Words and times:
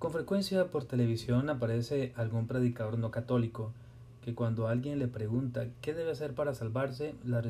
Con 0.00 0.12
frecuencia 0.12 0.70
por 0.70 0.86
televisión 0.86 1.50
aparece 1.50 2.14
algún 2.16 2.46
predicador 2.46 2.96
no 2.98 3.10
católico 3.10 3.74
que 4.22 4.34
cuando 4.34 4.66
alguien 4.66 4.98
le 4.98 5.08
pregunta 5.08 5.66
qué 5.82 5.92
debe 5.92 6.12
hacer 6.12 6.34
para 6.34 6.54
salvarse, 6.54 7.14
la, 7.22 7.42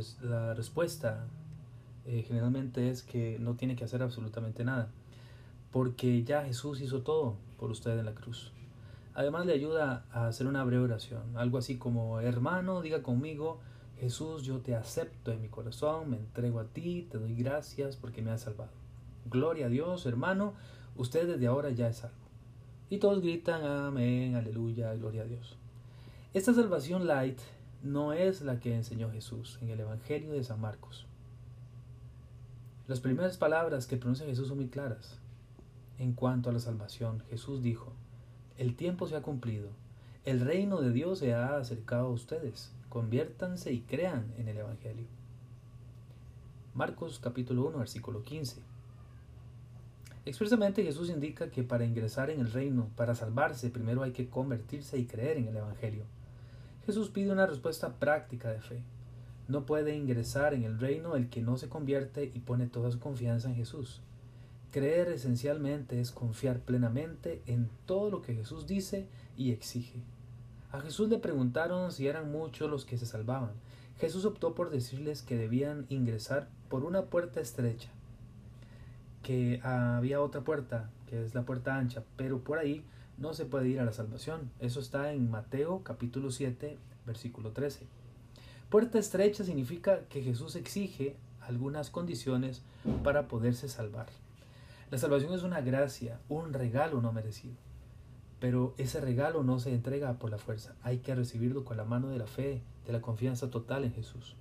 respuesta 0.52 1.28
eh, 2.06 2.24
generalmente 2.26 2.90
es 2.90 3.04
que 3.04 3.38
no 3.38 3.54
tiene 3.54 3.76
que 3.76 3.84
hacer 3.84 4.02
absolutamente 4.02 4.64
nada, 4.64 4.88
porque 5.70 6.24
ya 6.24 6.42
Jesús 6.42 6.80
hizo 6.80 7.02
todo 7.02 7.36
por 7.56 7.70
usted 7.70 7.96
en 7.96 8.06
la 8.06 8.16
cruz. 8.16 8.52
Además 9.14 9.46
le 9.46 9.52
ayuda 9.52 10.04
a 10.10 10.26
hacer 10.26 10.48
una 10.48 10.64
breve 10.64 10.82
oración, 10.82 11.36
algo 11.36 11.56
así 11.56 11.78
como, 11.78 12.18
hermano, 12.18 12.82
diga 12.82 13.00
conmigo, 13.00 13.60
Jesús, 14.00 14.42
yo 14.42 14.58
te 14.58 14.74
acepto 14.74 15.30
en 15.30 15.40
mi 15.40 15.48
corazón, 15.48 16.10
me 16.10 16.16
entrego 16.16 16.58
a 16.58 16.64
ti, 16.64 17.06
te 17.12 17.18
doy 17.18 17.36
gracias 17.36 17.94
porque 17.94 18.22
me 18.22 18.32
has 18.32 18.40
salvado. 18.40 18.72
Gloria 19.26 19.66
a 19.66 19.68
Dios, 19.68 20.04
hermano, 20.04 20.54
usted 20.96 21.28
desde 21.28 21.46
ahora 21.46 21.70
ya 21.70 21.86
es 21.86 21.98
salvo. 21.98 22.29
Y 22.90 22.98
todos 22.98 23.22
gritan 23.22 23.64
amén, 23.64 24.34
aleluya, 24.34 24.92
gloria 24.94 25.22
a 25.22 25.26
Dios. 25.26 25.56
Esta 26.34 26.52
salvación 26.52 27.06
light 27.06 27.38
no 27.84 28.12
es 28.12 28.42
la 28.42 28.58
que 28.58 28.74
enseñó 28.74 29.12
Jesús 29.12 29.60
en 29.62 29.70
el 29.70 29.78
Evangelio 29.78 30.32
de 30.32 30.42
San 30.42 30.60
Marcos. 30.60 31.06
Las 32.88 32.98
primeras 32.98 33.36
palabras 33.36 33.86
que 33.86 33.96
pronuncia 33.96 34.26
Jesús 34.26 34.48
son 34.48 34.56
muy 34.56 34.66
claras. 34.66 35.20
En 35.98 36.14
cuanto 36.14 36.50
a 36.50 36.52
la 36.52 36.58
salvación, 36.58 37.22
Jesús 37.30 37.62
dijo, 37.62 37.92
el 38.58 38.74
tiempo 38.74 39.06
se 39.06 39.14
ha 39.14 39.22
cumplido, 39.22 39.68
el 40.24 40.40
reino 40.40 40.80
de 40.80 40.90
Dios 40.90 41.20
se 41.20 41.32
ha 41.32 41.58
acercado 41.58 42.08
a 42.08 42.10
ustedes, 42.10 42.72
conviértanse 42.88 43.72
y 43.72 43.82
crean 43.82 44.34
en 44.36 44.48
el 44.48 44.56
Evangelio. 44.56 45.06
Marcos 46.74 47.20
capítulo 47.20 47.68
1, 47.68 47.78
versículo 47.78 48.24
15. 48.24 48.69
Expresamente 50.26 50.84
Jesús 50.84 51.08
indica 51.08 51.50
que 51.50 51.62
para 51.62 51.86
ingresar 51.86 52.28
en 52.28 52.40
el 52.40 52.52
reino, 52.52 52.90
para 52.94 53.14
salvarse, 53.14 53.70
primero 53.70 54.02
hay 54.02 54.12
que 54.12 54.28
convertirse 54.28 54.98
y 54.98 55.06
creer 55.06 55.38
en 55.38 55.48
el 55.48 55.56
Evangelio. 55.56 56.04
Jesús 56.84 57.08
pide 57.08 57.32
una 57.32 57.46
respuesta 57.46 57.94
práctica 57.98 58.50
de 58.50 58.60
fe. 58.60 58.82
No 59.48 59.64
puede 59.64 59.96
ingresar 59.96 60.52
en 60.52 60.64
el 60.64 60.78
reino 60.78 61.16
el 61.16 61.30
que 61.30 61.40
no 61.40 61.56
se 61.56 61.70
convierte 61.70 62.30
y 62.34 62.40
pone 62.40 62.66
toda 62.66 62.90
su 62.90 63.00
confianza 63.00 63.48
en 63.48 63.56
Jesús. 63.56 64.02
Creer 64.70 65.08
esencialmente 65.08 66.00
es 66.00 66.10
confiar 66.10 66.60
plenamente 66.60 67.42
en 67.46 67.70
todo 67.86 68.10
lo 68.10 68.20
que 68.20 68.34
Jesús 68.34 68.66
dice 68.66 69.08
y 69.38 69.52
exige. 69.52 70.02
A 70.70 70.80
Jesús 70.80 71.08
le 71.08 71.18
preguntaron 71.18 71.92
si 71.92 72.06
eran 72.06 72.30
muchos 72.30 72.70
los 72.70 72.84
que 72.84 72.98
se 72.98 73.06
salvaban. 73.06 73.52
Jesús 73.98 74.26
optó 74.26 74.54
por 74.54 74.70
decirles 74.70 75.22
que 75.22 75.36
debían 75.36 75.86
ingresar 75.88 76.48
por 76.68 76.84
una 76.84 77.06
puerta 77.06 77.40
estrecha 77.40 77.90
que 79.22 79.60
había 79.62 80.20
otra 80.20 80.42
puerta, 80.42 80.90
que 81.06 81.22
es 81.22 81.34
la 81.34 81.42
puerta 81.42 81.76
ancha, 81.76 82.02
pero 82.16 82.40
por 82.40 82.58
ahí 82.58 82.84
no 83.18 83.34
se 83.34 83.44
puede 83.44 83.68
ir 83.68 83.80
a 83.80 83.84
la 83.84 83.92
salvación. 83.92 84.50
Eso 84.60 84.80
está 84.80 85.12
en 85.12 85.30
Mateo 85.30 85.82
capítulo 85.84 86.30
7, 86.30 86.78
versículo 87.06 87.52
13. 87.52 87.86
Puerta 88.70 88.98
estrecha 88.98 89.44
significa 89.44 90.04
que 90.08 90.22
Jesús 90.22 90.56
exige 90.56 91.16
algunas 91.40 91.90
condiciones 91.90 92.62
para 93.02 93.28
poderse 93.28 93.68
salvar. 93.68 94.06
La 94.90 94.98
salvación 94.98 95.34
es 95.34 95.42
una 95.42 95.60
gracia, 95.60 96.18
un 96.28 96.52
regalo 96.52 97.00
no 97.00 97.12
merecido. 97.12 97.54
Pero 98.40 98.74
ese 98.78 99.00
regalo 99.00 99.42
no 99.42 99.58
se 99.58 99.74
entrega 99.74 100.14
por 100.14 100.30
la 100.30 100.38
fuerza, 100.38 100.74
hay 100.82 100.98
que 100.98 101.14
recibirlo 101.14 101.64
con 101.64 101.76
la 101.76 101.84
mano 101.84 102.08
de 102.08 102.18
la 102.18 102.26
fe, 102.26 102.62
de 102.86 102.92
la 102.92 103.02
confianza 103.02 103.50
total 103.50 103.84
en 103.84 103.92
Jesús. 103.92 104.34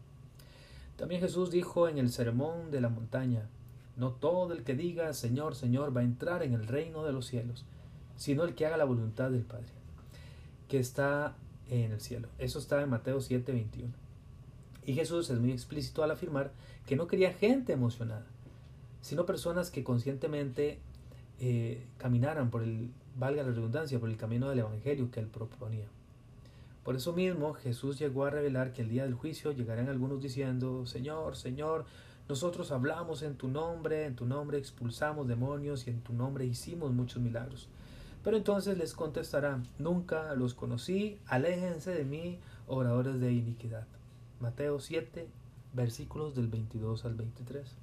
También 0.95 1.21
Jesús 1.21 1.51
dijo 1.51 1.89
en 1.89 1.97
el 1.97 2.09
sermón 2.09 2.71
de 2.71 2.81
la 2.81 2.89
montaña, 2.89 3.49
no 3.99 4.11
todo 4.11 4.53
el 4.53 4.63
que 4.63 4.75
diga 4.75 5.13
Señor, 5.13 5.55
Señor 5.55 5.95
va 5.95 6.01
a 6.01 6.05
entrar 6.05 6.41
en 6.41 6.53
el 6.53 6.65
reino 6.65 7.03
de 7.03 7.11
los 7.11 7.27
cielos, 7.27 7.65
sino 8.15 8.43
el 8.45 8.55
que 8.55 8.65
haga 8.65 8.77
la 8.77 8.85
voluntad 8.85 9.29
del 9.29 9.43
Padre, 9.43 9.67
que 10.67 10.79
está 10.79 11.35
en 11.69 11.91
el 11.91 11.99
cielo. 11.99 12.29
Eso 12.37 12.59
está 12.59 12.81
en 12.81 12.89
Mateo 12.89 13.21
7, 13.21 13.51
21. 13.51 13.93
Y 14.85 14.93
Jesús 14.93 15.29
es 15.29 15.39
muy 15.39 15.51
explícito 15.51 16.01
al 16.01 16.11
afirmar 16.11 16.51
que 16.85 16.95
no 16.95 17.07
quería 17.07 17.33
gente 17.33 17.73
emocionada, 17.73 18.25
sino 19.01 19.25
personas 19.25 19.69
que 19.69 19.83
conscientemente 19.83 20.79
eh, 21.39 21.85
caminaran 21.97 22.49
por 22.49 22.63
el, 22.63 22.89
valga 23.17 23.43
la 23.43 23.49
redundancia, 23.49 23.99
por 23.99 24.09
el 24.09 24.17
camino 24.17 24.49
del 24.49 24.59
Evangelio 24.59 25.11
que 25.11 25.19
él 25.19 25.27
proponía. 25.27 25.85
Por 26.83 26.95
eso 26.95 27.13
mismo 27.13 27.53
Jesús 27.53 27.99
llegó 27.99 28.25
a 28.25 28.29
revelar 28.29 28.71
que 28.71 28.81
el 28.81 28.89
día 28.89 29.03
del 29.03 29.13
juicio 29.13 29.51
llegarán 29.51 29.89
algunos 29.89 30.21
diciendo, 30.21 30.85
Señor, 30.85 31.35
Señor, 31.35 31.85
nosotros 32.29 32.71
hablamos 32.71 33.23
en 33.23 33.35
tu 33.35 33.47
nombre, 33.47 34.05
en 34.05 34.15
tu 34.15 34.27
nombre 34.27 34.59
expulsamos 34.59 35.27
demonios 35.27 35.87
y 35.87 35.89
en 35.89 36.01
tu 36.01 36.13
nombre 36.13 36.45
hicimos 36.45 36.91
muchos 36.91 37.23
milagros. 37.23 37.67
Pero 38.23 38.37
entonces 38.37 38.77
les 38.77 38.93
contestará, 38.93 39.63
nunca 39.79 40.35
los 40.35 40.53
conocí, 40.53 41.17
aléjense 41.25 41.91
de 41.91 42.05
mí, 42.05 42.37
oradores 42.67 43.19
de 43.19 43.31
iniquidad. 43.31 43.87
Mateo 44.39 44.79
7, 44.79 45.27
versículos 45.73 46.35
del 46.35 46.47
22 46.49 47.03
al 47.03 47.15
23. 47.15 47.75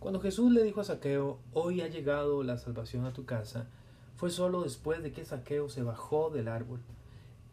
Cuando 0.00 0.20
Jesús 0.20 0.52
le 0.52 0.62
dijo 0.62 0.82
a 0.82 0.84
Saqueo, 0.84 1.38
hoy 1.54 1.80
ha 1.80 1.88
llegado 1.88 2.42
la 2.42 2.58
salvación 2.58 3.06
a 3.06 3.14
tu 3.14 3.24
casa, 3.24 3.68
fue 4.16 4.30
solo 4.30 4.62
después 4.62 5.02
de 5.02 5.12
que 5.12 5.24
Saqueo 5.24 5.70
se 5.70 5.82
bajó 5.82 6.28
del 6.28 6.48
árbol, 6.48 6.80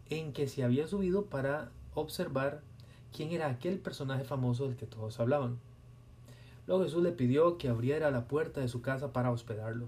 en 0.09 0.33
que 0.33 0.49
se 0.49 0.66
había 0.66 0.85
subido 0.85 1.27
para 1.27 1.72
observar 1.93 2.61
quién 3.15 3.31
era 3.31 3.47
aquel 3.47 3.79
personaje 3.79 4.25
famoso 4.25 4.67
del 4.67 4.75
que 4.75 4.85
todos 4.85 5.21
hablaban. 5.21 5.57
Luego 6.67 6.83
Jesús 6.83 7.01
le 7.01 7.13
pidió 7.13 7.57
que 7.57 7.69
abriera 7.69 8.11
la 8.11 8.27
puerta 8.27 8.59
de 8.59 8.67
su 8.67 8.81
casa 8.81 9.13
para 9.13 9.31
hospedarlo. 9.31 9.87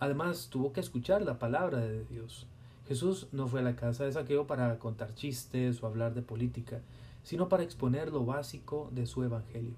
Además, 0.00 0.48
tuvo 0.50 0.72
que 0.72 0.80
escuchar 0.80 1.22
la 1.22 1.38
palabra 1.38 1.78
de 1.78 2.04
Dios. 2.06 2.48
Jesús 2.88 3.28
no 3.30 3.46
fue 3.46 3.60
a 3.60 3.62
la 3.62 3.76
casa 3.76 4.04
de 4.04 4.12
Saqueo 4.12 4.48
para 4.48 4.78
contar 4.80 5.14
chistes 5.14 5.80
o 5.80 5.86
hablar 5.86 6.14
de 6.14 6.22
política, 6.22 6.80
sino 7.22 7.48
para 7.48 7.62
exponer 7.62 8.10
lo 8.10 8.24
básico 8.24 8.90
de 8.92 9.06
su 9.06 9.22
evangelio. 9.22 9.76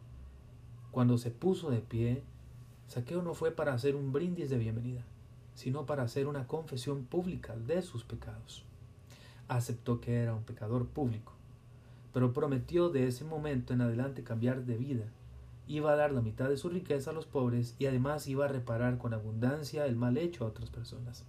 Cuando 0.91 1.19
se 1.19 1.31
puso 1.31 1.71
de 1.71 1.81
pie, 1.81 2.23
Saqueo 2.87 3.21
no 3.21 3.35
fue 3.35 3.51
para 3.51 3.75
hacer 3.75 3.97
un 3.97 4.13
brindis 4.13 4.49
de 4.49 4.57
bienvenida, 4.57 5.05
sino 5.55 5.85
para 5.85 6.05
hacer 6.05 6.27
una 6.27 6.47
confesión 6.47 7.05
pública 7.05 7.55
de 7.55 7.83
sus 7.83 8.05
pecados. 8.05 8.65
Aceptó 9.47 10.01
que 10.01 10.23
era 10.23 10.35
un 10.35 10.43
pecador 10.43 10.87
público 10.87 11.38
pero 12.13 12.33
prometió 12.33 12.89
de 12.89 13.07
ese 13.07 13.25
momento 13.25 13.73
en 13.73 13.81
adelante 13.81 14.25
cambiar 14.25 14.65
de 14.65 14.77
vida. 14.77 15.05
Iba 15.67 15.93
a 15.93 15.97
dar 15.97 16.13
la 16.13 16.23
mitad 16.23 16.49
de 16.49 16.57
su 16.57 16.69
riqueza 16.69 17.11
a 17.11 17.15
los 17.15 17.27
pobres 17.27 17.75
y 17.79 17.87
además 17.87 18.27
iba 18.27 18.47
a 18.47 18.49
reparar 18.49 18.99
con 18.99 19.13
abundancia 19.13 19.87
el 19.87 19.97
mal 19.97 20.17
hecho 20.17 20.45
a 20.45 20.49
otras 20.49 20.71
personas. 20.71 21.25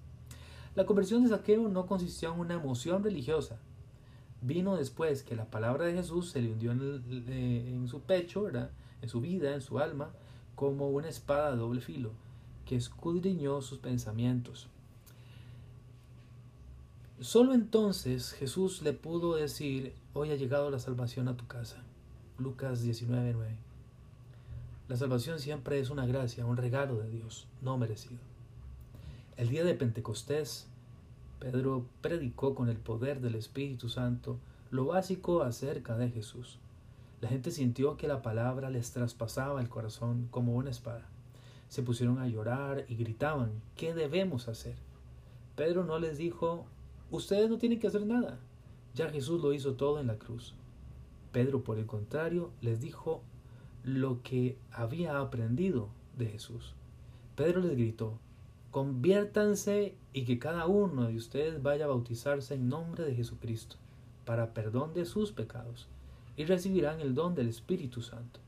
La 0.75 0.85
conversión 0.85 1.23
de 1.23 1.29
Saqueo 1.29 1.67
no 1.67 1.87
consistió 1.87 2.33
en 2.33 2.39
una 2.39 2.53
emoción 2.53 3.03
religiosa. 3.03 3.59
Vino 4.41 4.77
después 4.77 5.23
que 5.23 5.35
la 5.35 5.49
palabra 5.49 5.85
de 5.85 5.93
Jesús 5.93 6.31
se 6.31 6.41
le 6.41 6.53
hundió 6.53 6.71
en, 6.71 7.03
eh, 7.27 7.83
su 7.87 8.01
pecho, 8.01 8.47
en 8.47 9.09
su 9.09 9.19
vida, 9.19 9.53
en 9.53 9.61
su 9.61 9.79
alma, 9.79 10.11
como 10.55 10.89
una 10.89 11.09
espada 11.09 11.51
de 11.51 11.57
doble 11.57 11.81
filo, 11.81 12.11
que 12.65 12.77
escudriñó 12.77 13.61
sus 13.61 13.79
pensamientos. 13.79 14.69
Solo 17.21 17.53
entonces 17.53 18.31
Jesús 18.31 18.81
le 18.81 18.93
pudo 18.93 19.35
decir, 19.35 19.93
hoy 20.13 20.31
ha 20.31 20.37
llegado 20.37 20.71
la 20.71 20.79
salvación 20.79 21.27
a 21.27 21.35
tu 21.35 21.47
casa. 21.47 21.83
Lucas 22.37 22.81
19:9. 22.81 23.57
La 24.87 24.95
salvación 24.95 25.39
siempre 25.39 25.81
es 25.81 25.89
una 25.89 26.05
gracia, 26.05 26.45
un 26.45 26.55
regalo 26.55 26.95
de 26.95 27.09
Dios, 27.09 27.45
no 27.61 27.77
merecido. 27.77 28.21
El 29.35 29.49
día 29.49 29.65
de 29.65 29.73
Pentecostés, 29.73 30.67
Pedro 31.41 31.85
predicó 31.99 32.55
con 32.55 32.69
el 32.69 32.77
poder 32.77 33.19
del 33.19 33.35
Espíritu 33.35 33.89
Santo 33.89 34.39
lo 34.71 34.85
básico 34.85 35.43
acerca 35.43 35.97
de 35.97 36.11
Jesús. 36.11 36.57
La 37.19 37.27
gente 37.27 37.51
sintió 37.51 37.97
que 37.97 38.07
la 38.07 38.21
palabra 38.21 38.69
les 38.69 38.91
traspasaba 38.91 39.59
el 39.59 39.67
corazón 39.67 40.29
como 40.31 40.55
una 40.55 40.69
espada. 40.69 41.09
Se 41.67 41.83
pusieron 41.83 42.19
a 42.19 42.29
llorar 42.29 42.85
y 42.87 42.95
gritaban, 42.95 43.51
¿qué 43.75 43.93
debemos 43.93 44.47
hacer? 44.47 44.75
Pedro 45.57 45.83
no 45.83 45.99
les 45.99 46.17
dijo, 46.17 46.65
Ustedes 47.11 47.49
no 47.49 47.57
tienen 47.57 47.79
que 47.79 47.87
hacer 47.87 48.05
nada. 48.05 48.39
Ya 48.93 49.09
Jesús 49.09 49.41
lo 49.41 49.53
hizo 49.53 49.73
todo 49.73 49.99
en 49.99 50.07
la 50.07 50.17
cruz. 50.17 50.55
Pedro, 51.31 51.63
por 51.63 51.77
el 51.77 51.85
contrario, 51.85 52.51
les 52.61 52.79
dijo 52.79 53.21
lo 53.83 54.21
que 54.21 54.57
había 54.71 55.19
aprendido 55.19 55.89
de 56.17 56.27
Jesús. 56.27 56.73
Pedro 57.35 57.61
les 57.61 57.77
gritó, 57.77 58.19
conviértanse 58.71 59.95
y 60.13 60.25
que 60.25 60.39
cada 60.39 60.67
uno 60.67 61.07
de 61.07 61.15
ustedes 61.15 61.61
vaya 61.61 61.85
a 61.85 61.89
bautizarse 61.89 62.55
en 62.55 62.69
nombre 62.69 63.05
de 63.05 63.15
Jesucristo 63.15 63.77
para 64.25 64.53
perdón 64.53 64.93
de 64.93 65.05
sus 65.05 65.31
pecados 65.31 65.87
y 66.35 66.45
recibirán 66.45 66.99
el 66.99 67.15
don 67.15 67.35
del 67.35 67.49
Espíritu 67.49 68.01
Santo. 68.01 68.39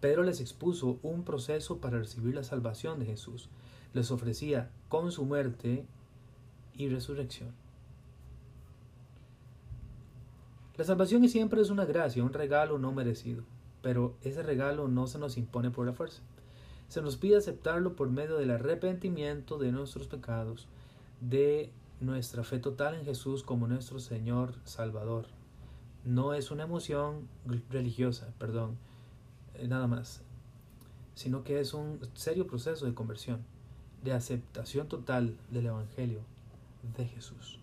Pedro 0.00 0.22
les 0.22 0.40
expuso 0.40 0.98
un 1.02 1.24
proceso 1.24 1.78
para 1.78 1.98
recibir 1.98 2.34
la 2.34 2.44
salvación 2.44 3.00
de 3.00 3.06
Jesús. 3.06 3.48
Les 3.94 4.10
ofrecía 4.10 4.70
con 4.88 5.10
su 5.10 5.24
muerte 5.24 5.86
y 6.78 6.88
resurrección. 6.88 7.50
La 10.76 10.84
salvación 10.84 11.28
siempre 11.28 11.60
es 11.60 11.70
una 11.70 11.84
gracia, 11.84 12.22
un 12.22 12.32
regalo 12.32 12.78
no 12.78 12.92
merecido, 12.92 13.42
pero 13.82 14.16
ese 14.22 14.44
regalo 14.44 14.86
no 14.86 15.08
se 15.08 15.18
nos 15.18 15.36
impone 15.36 15.72
por 15.72 15.84
la 15.84 15.92
fuerza. 15.92 16.22
Se 16.86 17.02
nos 17.02 17.16
pide 17.16 17.36
aceptarlo 17.36 17.96
por 17.96 18.08
medio 18.10 18.36
del 18.36 18.52
arrepentimiento 18.52 19.58
de 19.58 19.72
nuestros 19.72 20.06
pecados, 20.06 20.68
de 21.20 21.72
nuestra 22.00 22.44
fe 22.44 22.60
total 22.60 22.94
en 22.94 23.04
Jesús 23.04 23.42
como 23.42 23.66
nuestro 23.66 23.98
Señor 23.98 24.54
Salvador. 24.62 25.26
No 26.04 26.32
es 26.32 26.52
una 26.52 26.62
emoción 26.62 27.28
religiosa, 27.70 28.32
perdón, 28.38 28.78
eh, 29.54 29.66
nada 29.66 29.88
más, 29.88 30.22
sino 31.16 31.42
que 31.42 31.58
es 31.58 31.74
un 31.74 31.98
serio 32.14 32.46
proceso 32.46 32.86
de 32.86 32.94
conversión, 32.94 33.40
de 34.04 34.12
aceptación 34.12 34.86
total 34.86 35.36
del 35.50 35.66
Evangelio 35.66 36.20
de 36.96 37.06
Jesús. 37.06 37.60